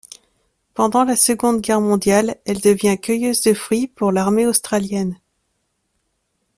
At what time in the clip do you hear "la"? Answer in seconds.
1.03-1.15